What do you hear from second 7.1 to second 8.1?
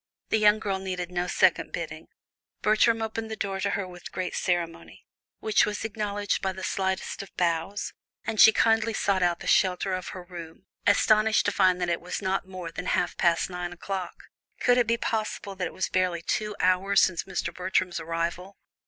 of bows,